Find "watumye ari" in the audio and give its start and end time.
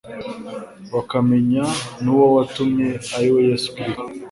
2.37-3.27